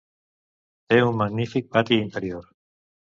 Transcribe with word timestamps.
Té 0.93 0.97
un 1.09 1.19
magnífic 1.19 1.67
pati 1.77 2.03
interior. 2.07 2.49